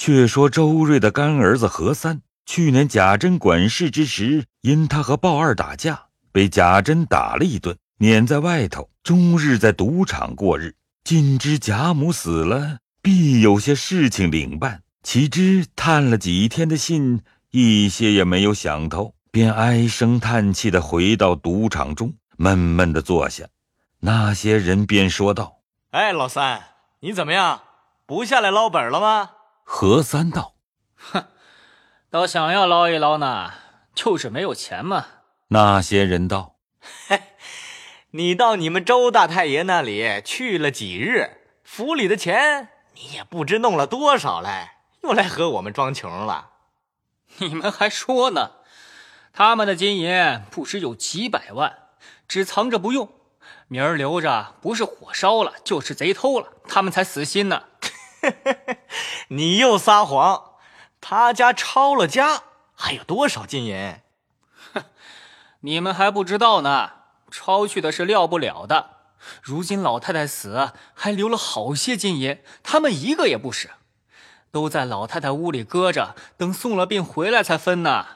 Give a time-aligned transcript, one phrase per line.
[0.00, 10.74] 却说周瑞的干儿子何三，去年贾珍管事之时，因他和鲍二打架，被贾珍打了一顿，撵在外头，终日在赌场过日。
[11.04, 17.20] 今知贾母死了，必有些事情领办，岂知探了几天的信，
[17.50, 23.44] 一些也没有想头，便唉声叹气的回到赌场中，闷闷的坐下。
[23.98, 25.58] 那些人便说道
[25.92, 26.62] ：“哎，老三，
[27.00, 27.60] 你怎么样？
[28.06, 29.32] 不下来捞本了吗？”
[29.72, 30.56] 何三道
[30.98, 31.26] ：“哼，
[32.10, 33.52] 倒想要捞一捞呢，
[33.94, 35.06] 就是没有钱嘛。”
[35.48, 36.56] 那些人道
[37.06, 37.22] ：“嘿，
[38.10, 41.52] 你到你们周大太爷那里去了几日？
[41.62, 46.50] 府里的钱你也不知弄了多少来，又来和我们装穷了。
[47.38, 48.56] 你们还说呢？
[49.32, 51.84] 他们的金银不知有几百万，
[52.26, 53.08] 只藏着不用，
[53.68, 57.62] 明儿留着，不是火烧了，就是贼偷了，他们才死心呢。”
[59.28, 60.52] 你又撒谎！
[61.00, 62.42] 他家抄了家，
[62.74, 64.00] 还有多少金银？
[64.72, 64.84] 哼，
[65.60, 66.92] 你们还不知道呢。
[67.30, 68.98] 抄去的是料不了的。
[69.42, 73.70] 如今老太太死，还留了好些金银，他们一个也不使，
[74.50, 78.06] 都在老太太屋里搁着，等送了病回来才分呢。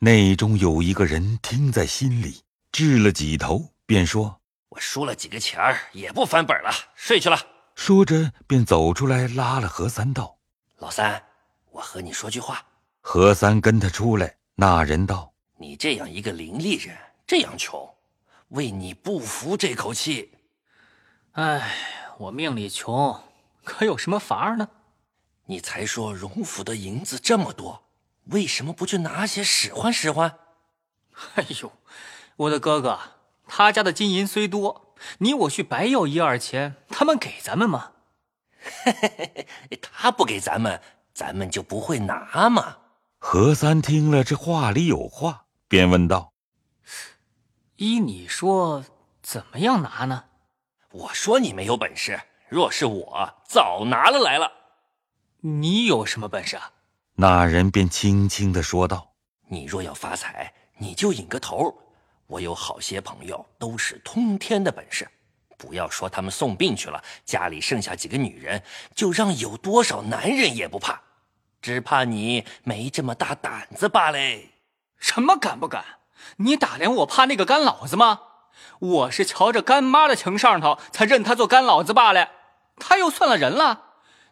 [0.00, 7.38] 内中有一个人听在心里，掷了几头，便说：“我输了几个钱儿，也不翻本了，睡去了。”
[7.74, 10.38] 说着，便走出来，拉了何三道
[10.78, 11.22] ：“老三，
[11.70, 12.64] 我和你说句话。”
[13.02, 14.36] 何三跟他出来。
[14.54, 17.92] 那人道：“你这样一个伶俐人，这样穷，
[18.48, 20.32] 为你不服这口气。
[21.32, 21.74] 哎，
[22.16, 23.20] 我命里穷，
[23.64, 24.68] 可有什么法呢？
[25.46, 27.88] 你才说荣府的银子这么多，
[28.26, 30.38] 为什么不去拿些使唤使唤？
[31.34, 31.72] 哎呦，
[32.36, 32.98] 我的哥哥，
[33.46, 34.82] 他家的金银虽多。”
[35.18, 37.92] 你我去白要一二钱，他们给咱们吗？
[39.82, 40.80] 他不给咱们，
[41.12, 42.78] 咱们就不会拿嘛？
[43.18, 46.32] 何三听了这话里有话，便问道
[47.76, 48.84] ：“依你说，
[49.22, 50.24] 怎么样拿呢？”
[50.92, 54.50] 我说你没有本事，若是我早拿了来了。
[55.40, 56.70] 你有什么本事啊？
[57.16, 59.12] 那人便轻轻的说道
[59.48, 61.76] ：“你若要发财，你就引个头。”
[62.26, 65.08] 我有好些朋友都是通天的本事，
[65.58, 68.62] 不要说他们送病去了，家里剩下几个女人，
[68.94, 71.02] 就让有多少男人也不怕，
[71.60, 74.18] 只怕你没这么大胆子罢了。
[74.98, 75.84] 什么敢不敢？
[76.38, 78.20] 你打量我怕那个干老子吗？
[78.78, 82.30] 我是瞧着干妈的情上头才认他做干老子罢了，
[82.76, 83.82] 他又算了人了。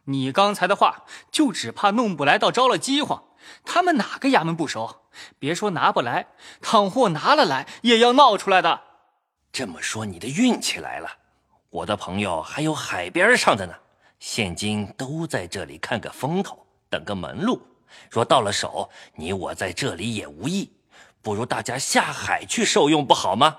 [0.04, 3.24] 你刚才的话，就只怕弄不来，倒招了饥荒。
[3.64, 5.02] 他们哪个衙门不熟？
[5.38, 6.28] 别说拿不来，
[6.60, 8.80] 倘或拿了来，也要闹出来的。
[9.52, 11.10] 这么说，你的运气来了。
[11.68, 13.74] 我的朋友还有海边上的呢，
[14.18, 17.60] 现今都在这里看个风头，等个门路。
[18.10, 20.72] 若到了手，你我在这里也无益，
[21.20, 23.58] 不如大家下海去受用，不好吗？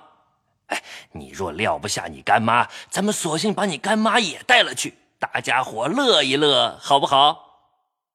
[0.68, 7.70] 哎，你若撂不下你干妈，咱们索性把你干妈也带了去，大家伙乐一乐，好不好？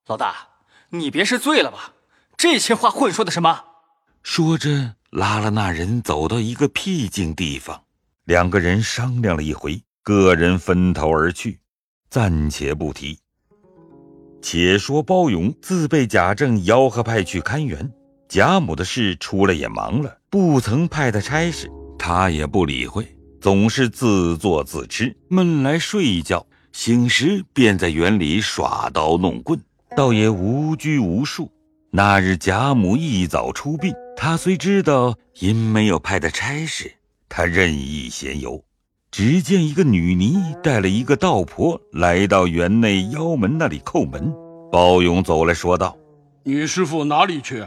[0.07, 0.48] 老大。
[0.91, 1.93] 你别是醉了吧？
[2.37, 3.65] 这些话混说的什么？
[4.23, 7.83] 说着，拉了那人走到一个僻静地方，
[8.25, 11.61] 两个人商量了一回，个人分头而去，
[12.09, 13.19] 暂且不提。
[14.41, 17.93] 且说包勇自被贾政吆喝派去看园，
[18.27, 23.07] 贾母的事出来也忙了，不曾派他差事，他也不理会，
[23.43, 29.61] 总是自作自吃，闷来睡一觉，醒时便在园里耍刀弄棍。
[29.97, 31.51] 倒也无拘无束。
[31.91, 36.93] 那日贾母一早出殡，他虽知道因没有派的差事，
[37.29, 38.63] 他任意闲游。
[39.11, 44.35] 只见一个女尼带了一个道婆来到园内腰门那里叩门。
[44.71, 45.97] 包勇走来说道
[46.45, 47.67] ：“女师傅哪里去？”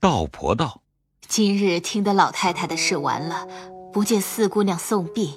[0.00, 0.82] 道婆道
[1.28, 3.46] ：“今日听得老太太的事完了，
[3.92, 5.34] 不见四姑娘送殡，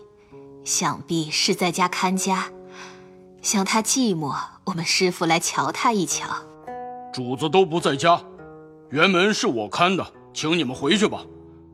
[0.63, 2.49] 想必是在家看家。
[3.45, 4.35] 想他寂寞。”
[4.65, 6.25] 我们师傅来瞧他一瞧，
[7.13, 8.19] 主子都不在家，
[8.89, 11.21] 园门是我看的，请你们回去吧。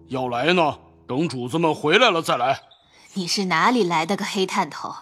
[0.09, 2.63] 要来呢，等主子们回来了再来。
[3.13, 4.93] 你是哪里来的个黑探头，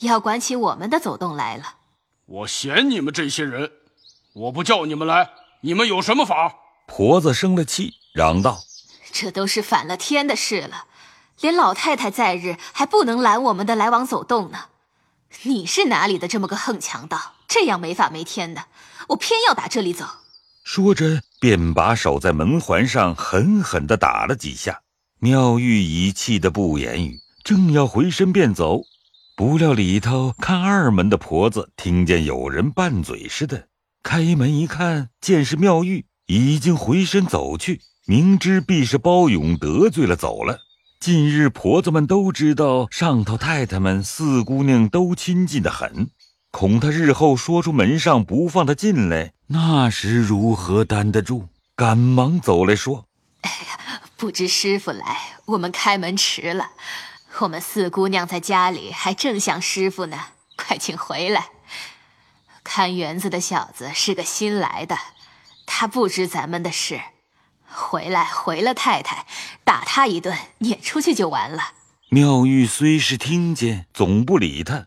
[0.00, 1.76] 要管起我们的走动来了？
[2.26, 3.70] 我嫌你们这些人，
[4.34, 5.30] 我不叫你们来，
[5.62, 6.56] 你们有什么法？
[6.86, 8.58] 婆子生了气，嚷道
[9.10, 10.84] ：“这都是反了天的事了，
[11.40, 14.66] 连老太太在日还不能拦我们的来往走动呢。
[15.42, 18.66] 你是哪里的这么个横强盗？”这样没法没天的，
[19.08, 20.04] 我偏要打这里走。
[20.64, 24.82] 说着，便把手在门环上狠狠地打了几下。
[25.18, 28.82] 妙玉已气得不言语，正要回身便走，
[29.34, 33.68] 不料里头看二门的婆子听见有人拌嘴似的，
[34.02, 37.80] 开门一看，见是妙玉，已经回身走去。
[38.04, 40.60] 明知必是包勇得罪了，走了。
[41.00, 46.10] 近日婆子们都知道上头太太们四姑娘都亲近的很，
[46.50, 51.46] 恐她日后说出门上不放她进来，那时如何担得住？
[51.76, 53.06] 赶忙走来说
[53.42, 56.72] ：“哎呀，不知师傅来，我们开门迟了。
[57.38, 60.18] 我们四姑娘在家里还正想师傅呢，
[60.56, 61.50] 快请回来。
[62.64, 64.98] 看园子的小子是个新来的，
[65.64, 67.00] 他不知咱们的事。”
[67.70, 69.26] 回来回了太太，
[69.64, 71.58] 打他一顿，撵出去就完了。
[72.10, 74.86] 妙玉虽是听见，总不理他。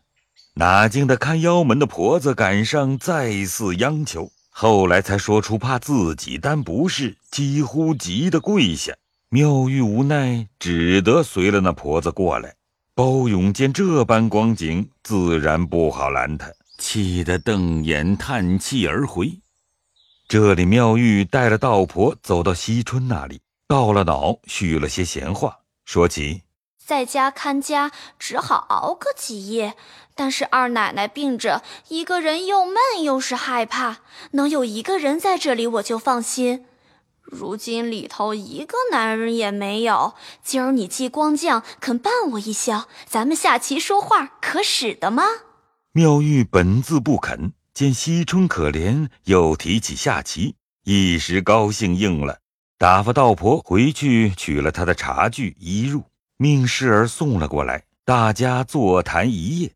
[0.54, 8.92] 哪经的看腰门的婆子赶上，再次央求，后来才说出怕自己担不是，几乎急得跪下。
[9.30, 12.54] 妙玉无奈，只得随了那婆子过来。
[12.94, 19.32] 包勇见这般光景，自然不好拦他，气得瞪眼叹气而回。
[20.32, 26.40] 这里，妙玉带了道婆走到惜春那里，告了恼，叙了些闲话，说起
[26.82, 29.74] 在家看家，只好熬个几夜。
[30.14, 33.98] 但是二奶奶病着，一个人又闷又是害怕，
[34.30, 36.64] 能有一个人在这里，我就放心。
[37.20, 45.24] 如今里头一个男人也没有，今儿你既光将肯伴我一宵，咱们下棋说话，可使得吗？
[45.92, 47.52] 妙玉本自不肯。
[47.74, 52.36] 见惜春可怜，又提起下棋，一时高兴应了，
[52.76, 56.02] 打发道婆回去取了他的茶具衣褥，
[56.36, 59.72] 命侍儿送了过来，大家坐谈一夜。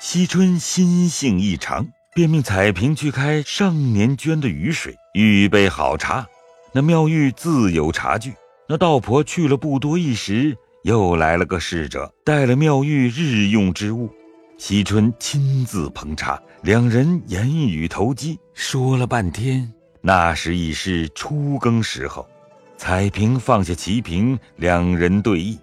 [0.00, 6.26] 惜春心性异常，便命彩萍去开上年捐的雨水，预备好茶。
[6.72, 8.34] 那妙玉自有茶具。
[8.68, 14.12] 那道婆去了不多一时，又来了个侍者，带了妙玉日用之物。
[14.58, 19.72] 惜春亲自捧茶，两人言语投机，说了半天。
[20.00, 22.28] 那时已是初更时候，
[22.76, 25.56] 彩萍放下棋瓶，两人对弈。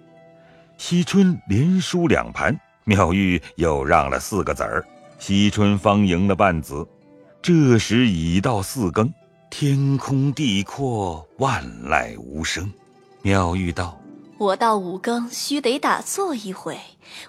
[0.78, 4.82] 惜春连输两盘，妙玉又让了四个子儿，
[5.18, 6.84] 惜春方赢了半子。
[7.42, 9.12] 这时已到四更，
[9.50, 12.72] 天空地阔，万籁无声。
[13.20, 14.00] 妙玉道。
[14.38, 16.78] 我到五更须得打坐一回，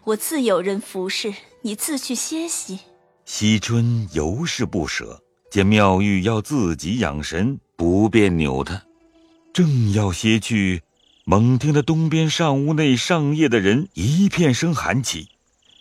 [0.03, 1.33] 我自有人服侍，
[1.67, 2.79] 你自去歇息。
[3.25, 5.21] 惜春尤是不舍，
[5.51, 8.81] 见妙玉要自己养神，不便扭他，
[9.51, 10.81] 正要歇去，
[11.25, 15.27] 猛听得东边上屋内上夜的人一片声喊起，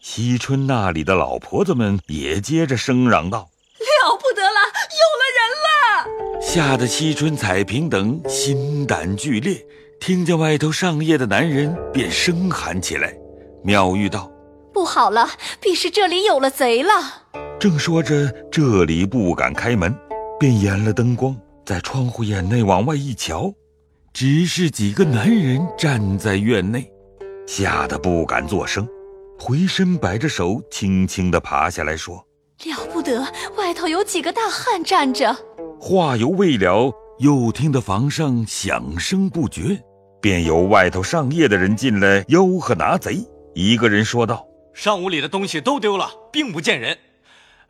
[0.02, 3.48] 惜春那里的老婆子们也接着声嚷道
[3.78, 4.58] ：“了不得了，
[4.90, 9.64] 有了人了！”吓得惜春、彩萍等心胆俱裂。
[10.00, 13.16] 听见外头上夜的男人，便声喊起来。
[13.62, 14.28] 妙玉道
[14.76, 15.26] ：“不好了，
[15.58, 16.93] 必是这里有了贼了。”
[17.58, 19.96] 正说着，这里不敢开门，
[20.38, 21.34] 便掩了灯光，
[21.64, 23.50] 在窗户眼内往外一瞧，
[24.12, 26.93] 只是几个男人站在院内，
[27.46, 28.87] 吓得不敢作声，
[29.38, 32.22] 回身摆着手，轻轻地爬下来说
[32.67, 33.26] ：“了不得，
[33.56, 35.34] 外头有几个大汉站着。”
[35.81, 39.82] 话犹未了，又听得房上响声不绝。
[40.20, 43.25] 便有外头上夜的人进来吆喝拿贼。
[43.55, 44.45] 一个人说道
[44.76, 46.99] ：“上午里的东西都丢了，并不见人。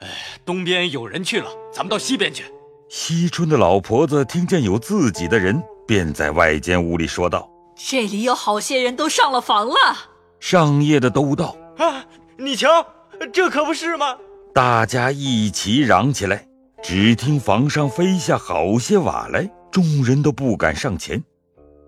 [0.01, 0.09] 哎，
[0.45, 2.45] 东边有人去了，咱们到西边去。”
[2.91, 9.75] 惜春的老婆子听见有自己的人，便在外间屋里说道：“这里有好些人都上了房了。”
[10.41, 12.05] 上夜的都道：“啊，
[12.37, 12.85] 你瞧，
[13.33, 14.19] 这可不是吗？”
[14.53, 16.45] 大家一起嚷起来。
[16.83, 21.23] 只听房上飞下好些瓦来，众人都不敢上前。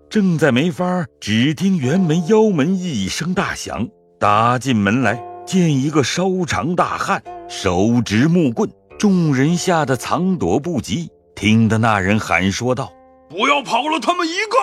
[0.09, 3.87] 正在没法，只听辕门腰门一声大响，
[4.19, 11.09] 打进门来，见一个稍长大汉，手执木棍，众人吓得藏躲不及。
[11.35, 12.91] 听得那人喊说道
[13.31, 14.57] ：“不要跑了，他们一个，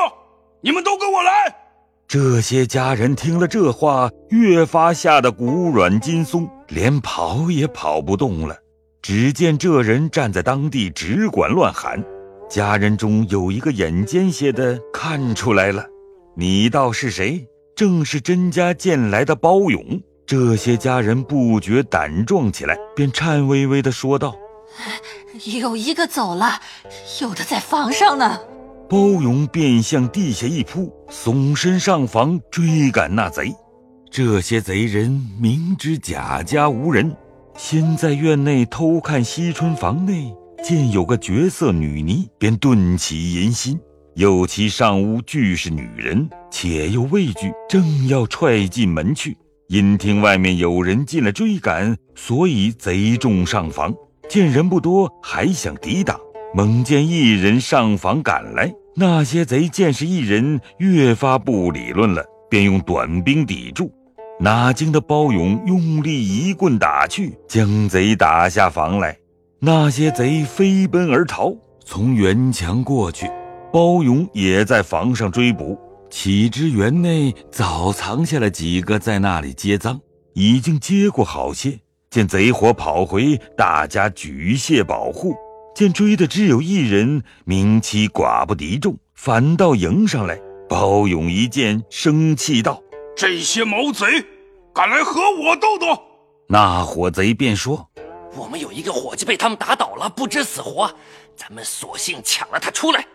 [0.61, 1.57] 你们都跟我来！”
[2.07, 8.55] 这些家人听了这话，越发吓得骨软筋松，连跑也跑不动了。
[9.01, 12.05] 只见这人站在当地，只管乱喊。
[12.51, 15.83] 家人中有一个眼尖些的，看出来了，
[16.37, 17.49] 你道是谁？
[17.77, 20.01] 正是甄家见来的包勇。
[20.27, 24.35] 这些家人不觉胆壮起来，便颤巍巍地说道
[25.61, 26.59] ：“有一个走了，
[27.21, 28.41] 有的在房上呢。”
[28.89, 33.55] 包勇便向地下一扑，耸身上房追赶那贼。
[34.11, 37.15] 这些贼人明知贾家无人，
[37.59, 40.35] 先在院内偷看惜春房内。
[40.65, 43.79] 见有个绝色女尼，便顿起淫心。
[44.17, 49.37] 又其上屋俱是女人，且又畏惧，正要踹进门去，
[49.69, 53.95] 因听外面有人进来追赶，所以贼众上房。
[54.27, 56.19] 见人不多，还想抵挡，
[56.55, 58.73] 猛见一人上房赶来。
[58.95, 63.93] 那些贼见是一人，越发不理论了，便用短兵抵住。
[64.41, 69.15] 哪经的包勇用力一棍打去，将贼打下房来。
[69.61, 71.55] 那些贼飞奔而逃，
[71.85, 73.31] 从园墙过去。
[73.77, 75.79] 包勇也在房上追捕，
[76.09, 80.01] 岂知园内早藏下了几个在那里接赃，
[80.33, 81.79] 已经接过好些。
[82.09, 85.35] 见贼火跑回，大家举械保护。
[85.75, 90.41] 见追的只有一人，明妻寡不敌众，反倒迎上来。
[90.71, 92.83] 包勇一见，生气道
[93.15, 94.07] ：“这些毛贼，
[94.75, 96.03] 敢来和我斗斗！”
[96.49, 97.87] 那伙贼便说
[98.39, 100.91] ：“我们有一个伙计被他们打倒了，不知死活，
[101.37, 103.07] 咱们索性抢了他出来。”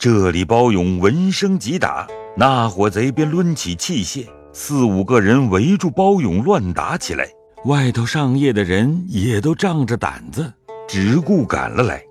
[0.00, 7.28] 这里包勇闻声急打，那伙贼便抡起器械，四五个人围住包勇乱打起来。
[7.66, 10.50] 外头上夜的人也都仗着胆子，
[10.88, 12.02] 只顾赶了来。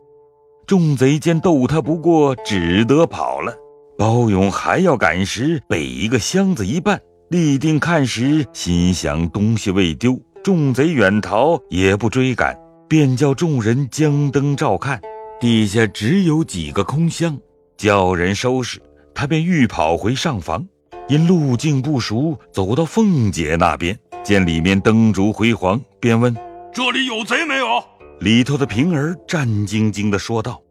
[0.68, 3.58] 众贼见斗他不过，只得跑了。
[3.98, 12.56] 包勇还要赶时，被一个箱子一绊，立定看时，心想东西未丢，众贼远逃，也不追赶，
[12.88, 15.02] 便叫众人将灯照看，
[15.42, 17.36] 地下只有几个空箱，
[17.80, 18.80] 叫人收拾。
[19.16, 20.68] 他便欲跑回上房，
[21.08, 26.36] 因路径不熟，走到凤姐那边，见里面灯烛辉煌，便问
[26.74, 27.84] ：“这里有贼没有？”
[28.20, 30.62] 里头的平儿战兢兢地说道：“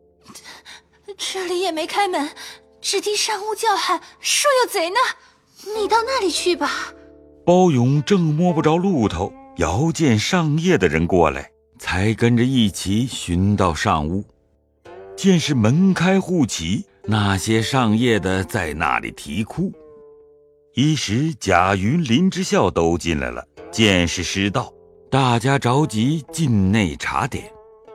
[1.17, 2.29] 这里也没开门，
[2.83, 4.97] 只听上屋叫喊，说有贼呢。
[5.75, 6.93] 你到那里去吧。”
[7.45, 14.23] 包勇正摸不着路头，遥见上夜的人过来，才跟着一起寻到上屋，
[15.17, 19.73] 见是门开户起，那些上夜的在那里啼哭。
[20.75, 24.71] 一时贾云、林之孝都进来了，见是失道。
[25.11, 27.50] 大家着急进内查点，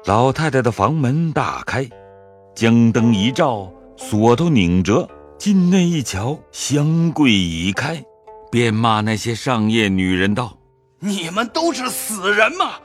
[0.06, 1.88] 老太太的房门大开，
[2.56, 8.04] 将灯一照，锁头拧着，进内一瞧，香柜已开，
[8.50, 10.58] 便骂那些上夜女人道
[10.98, 12.80] ：“你们都是死人吗？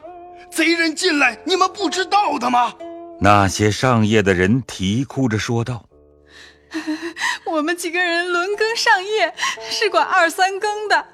[0.51, 2.75] 贼人进来，你们不知道的吗？”
[3.19, 5.83] 那些上夜的人啼哭着说道。
[7.45, 9.35] 我们几个人轮更上夜，
[9.71, 11.07] 是管二三更的，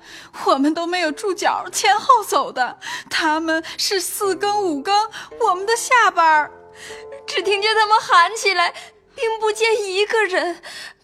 [0.47, 2.79] 我们都没有住脚前后走的。
[3.09, 6.51] 他们是四更五更，我们的下班
[7.27, 8.75] 只听见他们喊起来，
[9.15, 10.61] 并不见一个人，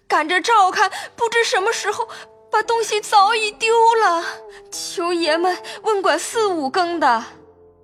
[0.08, 2.08] 赶着照看，不知什么时候
[2.50, 4.24] 把东西早已丢了。
[4.72, 7.24] 求爷们问管四五更的。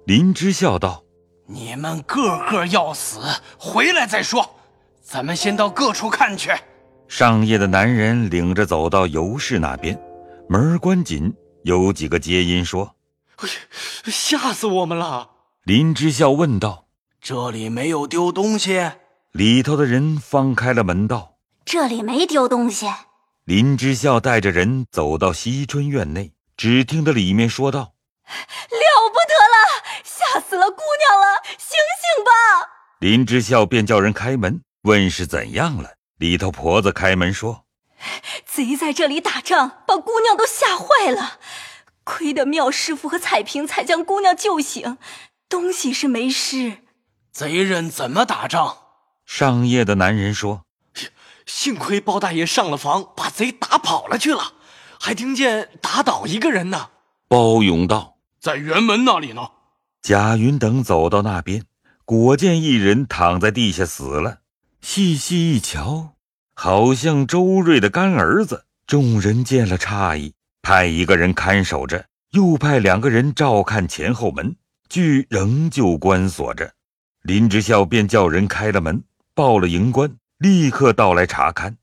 [0.05, 1.05] 林之笑道
[1.49, 3.21] ：“你们个个要死，
[3.59, 4.56] 回来再说。”
[5.09, 6.51] 咱们先到各处看去。
[7.07, 9.97] 上夜的男人领着走到尤氏那边，
[10.49, 11.33] 门关紧，
[11.63, 12.97] 有几个接音说
[14.11, 15.31] ：“吓死我们了！”
[15.63, 16.89] 林之孝问道
[17.23, 18.91] ：“这里没有丢东西？”
[19.31, 22.89] 里头的人放开了门道：“这里没丢东西。”
[23.47, 27.79] 林之孝带着人走到西春院内，只听得里面说道
[28.27, 32.31] ：“了不得了，吓死了姑娘了，醒醒吧！”
[32.99, 34.61] 林之孝便叫人开门。
[34.87, 35.97] 问是怎样了？
[36.17, 37.67] 里头婆子开门说
[38.47, 41.41] ：“贼在这里打仗，把姑娘都吓坏了。
[42.05, 44.97] 亏得妙师傅和彩萍才将姑娘救醒，
[45.49, 46.85] 东西是没失。
[47.33, 48.79] 贼人怎么打仗？”
[49.27, 50.63] 上夜的男人说
[51.45, 54.55] ：“幸亏包大爷上了房，把贼打跑了去了，
[55.01, 56.91] 还听见打倒一个人呢。”
[57.29, 59.51] 包勇道：“在辕门那里呢。”
[60.01, 61.65] 贾云等走到那边，
[62.05, 64.39] 果见一人躺在地下死了。
[64.81, 66.15] 细细一瞧，
[66.55, 68.65] 好像周瑞的干儿子。
[68.87, 74.55] 众人见了诧异，派一个人看守着，又派两个人照看前后门，
[74.89, 76.73] 俱仍旧关锁着。
[77.23, 79.03] 林之孝便叫人开了门，
[79.35, 81.79] 报了营官，立刻到来查看。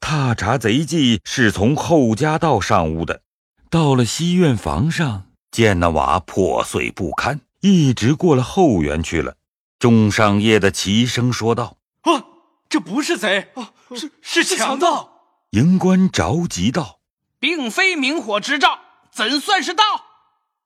[0.00, 3.20] 踏查贼迹是从后家道上屋的，
[3.68, 9.34] 到了西院房上，见那瓦破碎不堪，一直过了后园去了。
[9.78, 11.76] 众上夜的齐声说道。
[12.70, 13.72] 啊，这不是贼啊，
[14.22, 15.10] 是是强盗！
[15.50, 17.00] 营官着急道
[17.40, 18.78] ：“并非明火之兆，
[19.10, 19.82] 怎算是盗？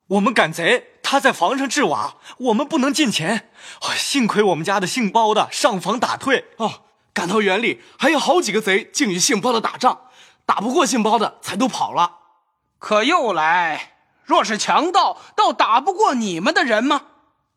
[0.09, 3.51] 我们赶贼，他在房上置瓦，我们不能进前。
[3.97, 6.45] 幸亏我们家的姓包的上房打退。
[6.59, 6.83] 哦，
[7.15, 10.03] 赶到园里还有好几个贼，竟与姓包的打仗，
[10.45, 12.19] 打不过姓包的，才都跑了。
[12.79, 17.01] 可又来，若是强盗，倒打不过你们的人吗？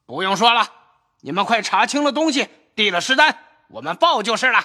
[0.06, 0.72] 不用说了，
[1.20, 4.60] 你们快查清了东西，递了尸单。”我们报就是了。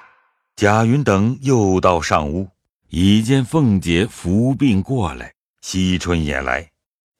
[0.55, 2.49] 贾云等又到上屋，
[2.89, 6.71] 已见凤姐伏病过来，惜春也来。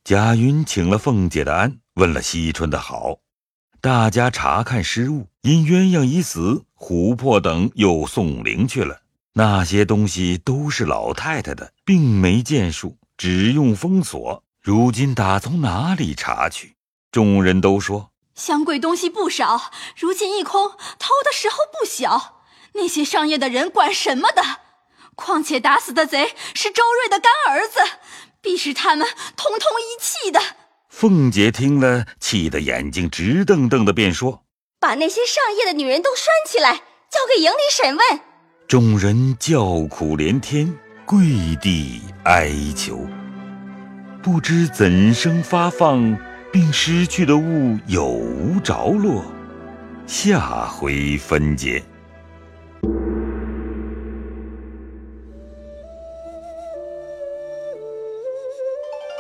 [0.05, 3.19] 贾云请了凤姐的安，问了惜春的好。
[3.81, 9.01] 大家查看失误，因鸳鸯已死，琥珀等又送灵去了。
[9.33, 14.45] 那些东西都是老太太的，并没建树，只用封锁。
[14.61, 16.77] 如今打从哪里查去？
[17.11, 22.43] 众人都说香柜东西不少，如今一空，偷的时候不小。
[22.75, 24.43] 那些上夜的人管什么的？
[25.15, 27.81] 况且打死的贼是周瑞的干儿子，
[28.41, 30.41] 必是他们通通一气的。
[30.89, 34.45] 凤姐听了，气得眼睛直瞪瞪的，便说
[34.81, 36.75] ：“把那些上夜的女人都拴起来，
[37.11, 38.21] 交给营里审问。”
[38.67, 40.75] 众人叫苦连天，
[41.05, 41.19] 跪
[41.61, 43.07] 地哀求，
[44.23, 46.17] 不知怎生发放，
[46.53, 49.25] 并失去的物有无着落。
[50.07, 51.83] 下回分解。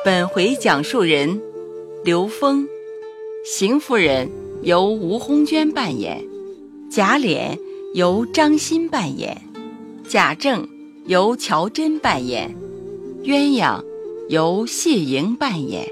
[0.04, 1.40] 本回讲述人
[2.04, 2.66] 刘峰，
[3.46, 4.30] 邢夫人
[4.62, 6.22] 由吴红娟扮演，
[6.90, 7.58] 贾琏
[7.94, 9.40] 由张欣扮演，
[10.06, 10.68] 贾政
[11.06, 12.54] 由乔真扮演，
[13.22, 13.82] 鸳鸯
[14.28, 15.88] 由谢莹扮演，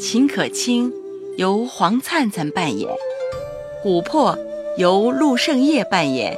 [0.00, 0.90] 秦可卿
[1.36, 2.88] 由黄灿灿扮演，
[3.84, 4.38] 琥珀
[4.78, 6.34] 由陆胜业扮演，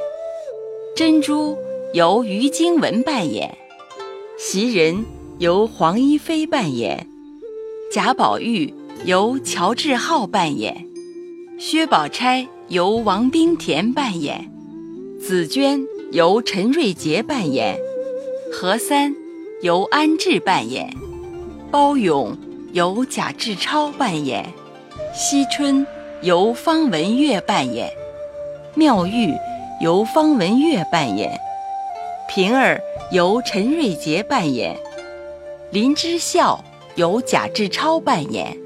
[0.97, 1.57] 珍珠
[1.93, 3.57] 由于经文扮演，
[4.37, 5.05] 袭人。
[5.39, 7.07] 由黄一飞扮演，
[7.91, 8.71] 贾宝玉
[9.03, 10.85] 由乔治浩扮演，
[11.57, 14.51] 薛宝钗由王冰田扮演，
[15.19, 17.77] 紫娟由陈瑞杰扮演，
[18.53, 19.15] 何三
[19.63, 20.95] 由安志扮演，
[21.71, 22.37] 包勇
[22.73, 24.51] 由贾志超扮演，
[25.13, 25.85] 惜春
[26.23, 27.87] 由方文月扮演，
[28.73, 29.31] 妙玉
[29.79, 31.39] 由方文月扮演，
[32.27, 34.75] 平儿由陈瑞杰扮演。
[35.71, 36.65] 林之孝
[36.95, 38.57] 由贾志超扮演，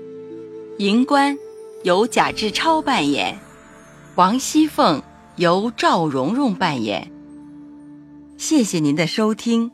[0.78, 1.38] 银官
[1.84, 3.38] 由贾志超扮演，
[4.16, 5.04] 王熙凤
[5.36, 7.12] 由赵蓉蓉扮演。
[8.38, 9.74] 谢谢您的收听。